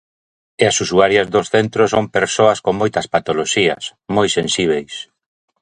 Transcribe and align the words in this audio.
E 0.61 0.63
as 0.71 0.77
usuarias 0.85 1.27
dos 1.33 1.49
centros 1.55 1.91
son 1.95 2.05
persoas 2.17 2.59
con 2.65 2.73
moitas 2.81 3.09
patoloxías, 3.13 3.83
moi 4.15 4.27
sensíbeis. 4.37 4.93